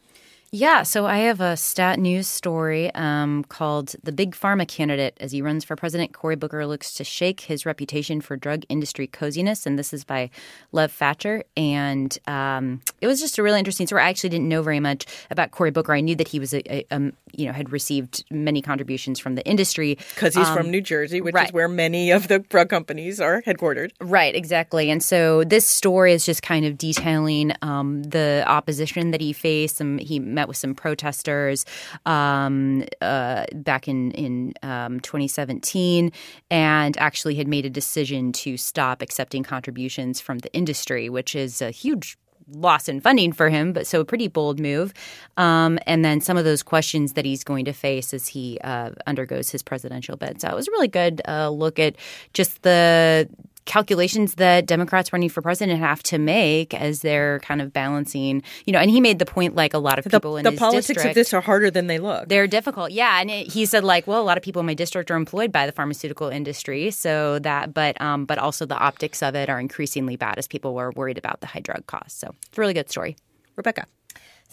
[0.52, 5.32] Yeah, so I have a stat news story um, called The Big Pharma Candidate as
[5.32, 6.12] he runs for president.
[6.12, 9.66] Cory Booker looks to shake his reputation for drug industry coziness.
[9.66, 10.30] And this is by
[10.70, 11.42] Lev Facher.
[11.56, 14.02] And um, it was just a really interesting story.
[14.02, 15.92] I actually didn't know very much about Cory Booker.
[15.92, 19.35] I knew that he was, a, a, um, you know, had received many contributions from
[19.35, 19.98] the industry.
[20.14, 23.90] Because he's from New Jersey, which is where many of the drug companies are headquartered.
[24.00, 24.90] Right, exactly.
[24.90, 29.78] And so this story is just kind of detailing um, the opposition that he faced.
[29.78, 31.66] Some, he met with some protesters
[32.07, 36.12] um, uh, back in in um, 2017,
[36.51, 41.61] and actually had made a decision to stop accepting contributions from the industry, which is
[41.61, 42.16] a huge
[42.49, 44.94] loss in funding for him, but so a pretty bold move.
[45.37, 48.90] Um, and then some of those questions that he's going to face as he uh,
[49.07, 50.40] undergoes his presidential bid.
[50.40, 51.96] So it was a really good uh, look at
[52.33, 53.29] just the
[53.66, 58.72] calculations that Democrats running for president have to make as they're kind of balancing, you
[58.72, 60.87] know, and he made the point like a lot of The, people in the politics
[60.87, 62.29] district, of this are harder than they look.
[62.29, 62.92] they're difficult.
[62.92, 65.16] Yeah, and it, he said like, well, a lot of people in my district are
[65.16, 69.48] employed by the pharmaceutical industry, so that, but um, but also the optics of it
[69.50, 72.18] are increasingly bad as people were worried about the high drug costs.
[72.18, 73.16] So it's a really good story.
[73.57, 73.87] Rebecca.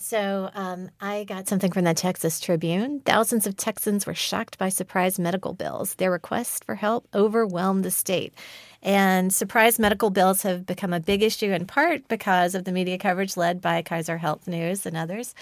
[0.03, 2.99] So um, I got something from the Texas Tribune.
[3.05, 5.95] Thousands of Texans were shocked by surprise medical bills.
[5.95, 8.33] Their requests for help overwhelmed the state.
[8.81, 12.97] And surprise medical bills have become a big issue in part because of the media
[12.97, 15.33] coverage led by Kaiser Health News and others.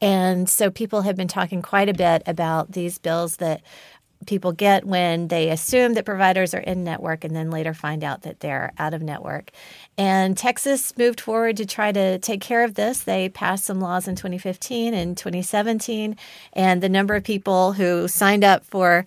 [0.00, 3.60] And so people have been talking quite a bit about these bills that
[4.26, 8.22] people get when they assume that providers are in network and then later find out
[8.22, 9.50] that they're out of network.
[9.96, 13.02] And Texas moved forward to try to take care of this.
[13.02, 16.16] They passed some laws in 2015 and 2017,
[16.52, 19.06] and the number of people who signed up for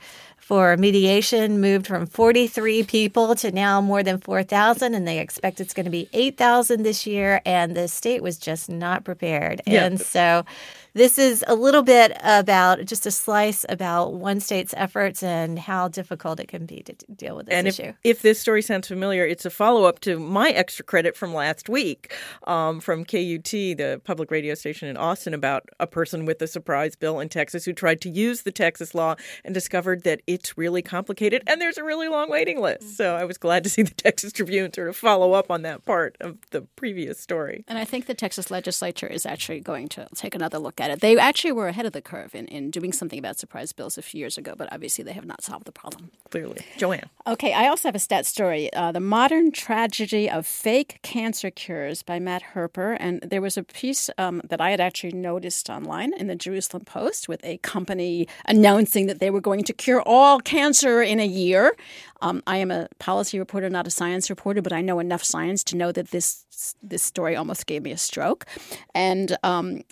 [0.49, 5.75] for mediation moved from 43 people to now more than 4,000, and they expect it's
[5.75, 7.39] going to be 8,000 this year.
[7.45, 9.61] And the state was just not prepared.
[9.67, 9.85] Yeah.
[9.85, 10.45] And so
[10.93, 15.87] this is a little bit about just a slice about one state's efforts and how
[15.87, 17.93] difficult it can be to deal with this and if, issue.
[18.03, 21.69] if this story sounds familiar, it's a follow up to my extra credit from last
[21.69, 22.13] week
[22.47, 26.95] um, from KUT, the public radio station in Austin, about a person with a surprise
[26.95, 30.81] bill in Texas who tried to use the Texas law and discovered that it's really
[30.81, 32.97] complicated and there's a really long waiting list.
[32.97, 35.85] So I was glad to see the Texas Tribune sort of follow up on that
[35.85, 37.63] part of the previous story.
[37.67, 41.01] And I think the Texas legislature is actually going to take another look at it.
[41.01, 44.01] They actually were ahead of the curve in, in doing something about surprise bills a
[44.01, 46.11] few years ago, but obviously they have not solved the problem.
[46.29, 46.65] Clearly.
[46.77, 47.09] Joanne.
[47.27, 52.03] Okay, I also have a stat story uh, The Modern Tragedy of Fake Cancer Cures
[52.03, 52.97] by Matt Herper.
[52.99, 56.85] And there was a piece um, that I had actually noticed online in the Jerusalem
[56.85, 61.25] Post with a company announcing that they were going to cure all cancer in a
[61.25, 61.75] year.
[62.21, 65.63] Um, I am a policy reporter, not a science reporter, but I know enough science
[65.65, 66.45] to know that this
[66.83, 68.45] this story almost gave me a stroke.
[68.93, 69.83] And um,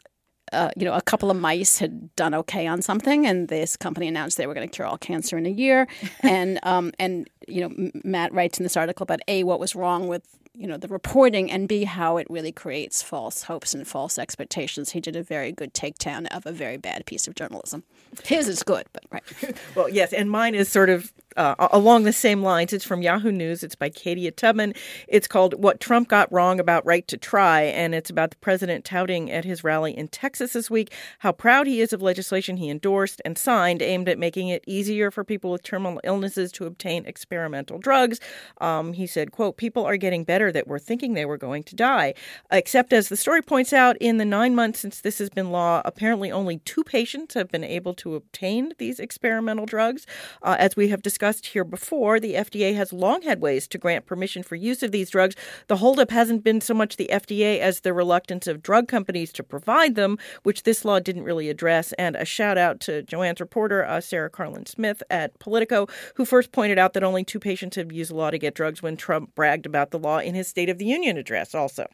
[0.53, 4.07] uh, you know, a couple of mice had done okay on something, and this company
[4.07, 5.87] announced they were going to cure all cancer in a year.
[6.21, 10.07] and um, and you know, Matt writes in this article about a what was wrong
[10.07, 14.17] with you know the reporting, and b how it really creates false hopes and false
[14.17, 14.91] expectations.
[14.91, 17.83] He did a very good takedown of a very bad piece of journalism.
[18.23, 19.23] His is good, but right.
[19.75, 22.73] Well, yes, and mine is sort of uh, along the same lines.
[22.73, 23.63] It's from Yahoo News.
[23.63, 24.73] It's by Kadia Tubman.
[25.07, 27.61] It's called What Trump Got Wrong About Right to Try.
[27.61, 31.67] And it's about the president touting at his rally in Texas this week how proud
[31.67, 35.51] he is of legislation he endorsed and signed aimed at making it easier for people
[35.51, 38.19] with terminal illnesses to obtain experimental drugs.
[38.59, 41.75] Um, he said, quote, people are getting better that were thinking they were going to
[41.75, 42.13] die.
[42.51, 45.81] Except as the story points out, in the nine months since this has been law,
[45.85, 50.05] apparently only two patients have been able to obtain these experimental drugs.
[50.41, 54.05] Uh, as we have discussed here before, the FDA has long had ways to grant
[54.05, 55.35] permission for use of these drugs.
[55.67, 59.43] The holdup hasn't been so much the FDA as the reluctance of drug companies to
[59.43, 61.93] provide them, which this law didn't really address.
[61.93, 66.79] And a shout out to Joanne's reporter, uh, Sarah Karlin-Smith at Politico, who first pointed
[66.79, 69.65] out that only two patients have used the law to get drugs when Trump bragged
[69.65, 71.87] about the law in his State of the Union address, also.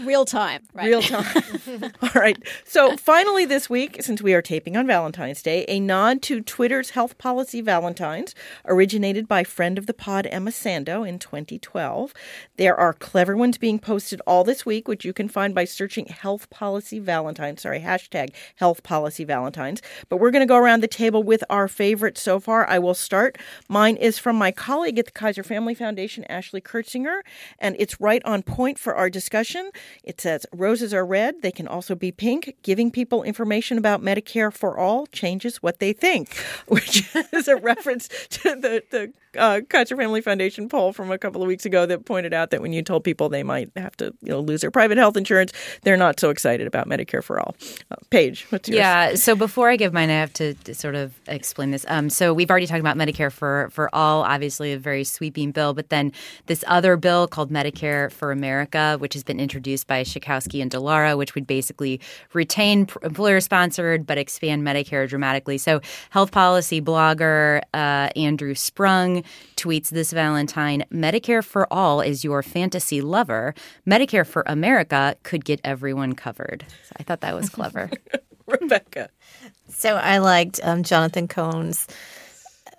[0.00, 0.62] Real time.
[0.74, 0.86] Right.
[0.86, 1.42] Real time.
[2.02, 2.36] All right.
[2.64, 6.90] So finally, this week, since we are taping on Valentine's Day, a nod to Twitter's
[6.90, 8.34] health policy Valentines,
[8.72, 12.14] originated by friend of the pod Emma Sandoe in 2012.
[12.56, 16.06] There are clever ones being posted all this week, which you can find by searching
[16.06, 17.60] Health Policy Valentines.
[17.60, 19.82] Sorry, hashtag Health Policy Valentines.
[20.08, 22.66] But we're going to go around the table with our favorite so far.
[22.66, 23.36] I will start.
[23.68, 27.20] Mine is from my colleague at the Kaiser Family Foundation, Ashley Kirzinger,
[27.58, 29.70] and it's right on point for our discussion.
[30.02, 32.56] It says roses are red, they can also be pink.
[32.62, 36.34] Giving people information about Medicare for all changes what they think,
[36.68, 41.42] which is a reference to the, the uh, Kaiser Family Foundation poll from a couple
[41.42, 44.14] of weeks ago that pointed out that when you told people they might have to
[44.22, 47.54] you know, lose their private health insurance, they're not so excited about Medicare for all.
[47.90, 48.76] Uh, Paige, what's yours?
[48.76, 49.14] Yeah.
[49.14, 51.86] So before I give mine, I have to sort of explain this.
[51.88, 55.72] Um, so we've already talked about Medicare for for all, obviously a very sweeping bill,
[55.72, 56.12] but then
[56.46, 61.16] this other bill called Medicare for America, which has been introduced by Schakowsky and DeLauro,
[61.16, 62.00] which would basically
[62.34, 65.58] retain employer sponsored but expand Medicare dramatically.
[65.58, 65.80] So
[66.10, 69.24] health policy blogger uh, Andrew Sprung
[69.56, 73.54] tweets this Valentine Medicare for all is your fantasy lover.
[73.86, 76.64] Medicare for America could get everyone covered.
[76.84, 77.90] So I thought that was clever.
[78.46, 79.08] Rebecca.
[79.68, 81.86] So I liked um, Jonathan Cohn's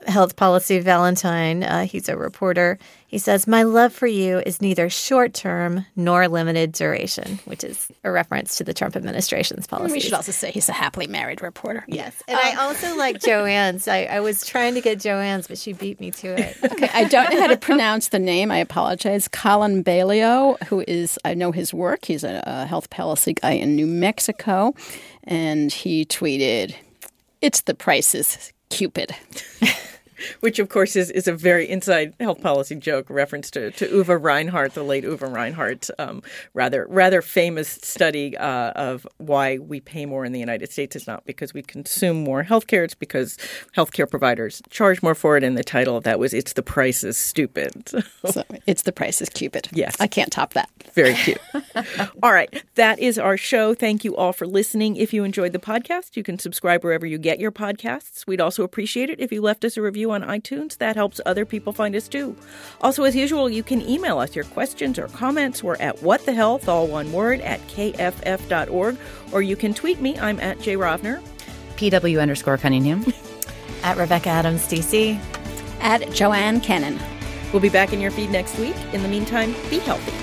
[0.07, 1.63] health policy Valentine.
[1.63, 2.77] Uh, he's a reporter.
[3.07, 7.87] He says, My love for you is neither short term nor limited duration, which is
[8.03, 9.93] a reference to the Trump administration's policy.
[9.93, 11.85] We should also say he's a happily married reporter.
[11.87, 12.23] Yes.
[12.27, 13.87] And I also like Joanne's.
[13.87, 16.57] I, I was trying to get Joanne's, but she beat me to it.
[16.73, 18.49] Okay, I don't know how to pronounce the name.
[18.49, 19.27] I apologize.
[19.27, 22.05] Colin Baillio, who is, I know his work.
[22.05, 24.73] He's a, a health policy guy in New Mexico.
[25.23, 26.73] And he tweeted,
[27.41, 29.15] It's the prices, Cupid.
[30.39, 34.21] which of course is, is a very inside health policy joke reference to, to Uwe
[34.21, 36.21] Reinhardt, the late Uwe Reinhardt, um,
[36.53, 41.07] rather rather famous study uh, of why we pay more in the United States is
[41.07, 43.37] not because we consume more healthcare, it's because
[43.75, 47.03] healthcare providers charge more for it, and the title of that was "It's the Price
[47.03, 47.89] is Stupid."
[48.29, 49.69] so it's the price is Cupid.
[49.71, 50.69] Yes, I can't top that.
[50.93, 51.39] Very cute.
[52.23, 53.73] all right, that is our show.
[53.73, 54.95] Thank you all for listening.
[54.95, 58.27] If you enjoyed the podcast, you can subscribe wherever you get your podcasts.
[58.27, 60.77] We'd also appreciate it if you left us a review on iTunes.
[60.77, 62.35] That helps other people find us too.
[62.81, 65.63] Also, as usual, you can email us your questions or comments.
[65.63, 68.97] We're at whatthehealth, all one word, at kff.org,
[69.31, 70.17] or you can tweet me.
[70.19, 71.21] I'm at Jay Rovner.
[71.77, 73.05] PW underscore Cunningham.
[73.83, 75.19] at Rebecca Adams DC.
[75.81, 76.99] At Joanne Kenen.
[77.51, 78.75] We'll be back in your feed next week.
[78.93, 80.22] In the meantime, be healthy.